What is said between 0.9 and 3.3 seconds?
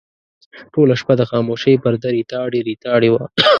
شپه د خاموشۍ پرده ریتاړې ریتاړې وه.